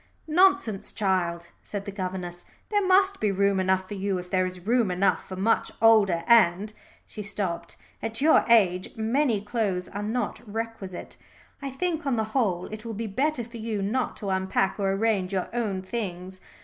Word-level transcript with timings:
"Nonsense, 0.25 0.91
child," 0.91 1.51
said 1.61 1.85
the 1.85 1.91
governess. 1.91 2.43
"There 2.69 2.81
must 2.83 3.19
be 3.19 3.31
room 3.31 3.59
enough 3.59 3.87
for 3.87 3.93
you 3.93 4.17
if 4.17 4.31
there 4.31 4.47
is 4.47 4.65
room 4.65 4.89
enough 4.89 5.27
for 5.29 5.35
much 5.35 5.71
older 5.79 6.23
and" 6.25 6.73
she 7.05 7.21
stopped. 7.21 7.77
"At 8.01 8.19
your 8.19 8.43
age 8.49 8.95
many 8.97 9.41
clothes 9.41 9.87
are 9.89 10.01
not 10.01 10.41
requisite. 10.51 11.17
I 11.61 11.69
think, 11.69 12.07
on 12.07 12.15
the 12.15 12.23
whole, 12.33 12.65
it 12.73 12.83
will 12.83 12.95
be 12.95 13.05
better 13.05 13.43
for 13.43 13.57
you 13.57 13.83
not 13.83 14.17
to 14.17 14.31
unpack 14.31 14.79
or 14.79 14.91
arrange 14.91 15.33
your 15.33 15.49
own 15.53 15.83
things. 15.83 16.41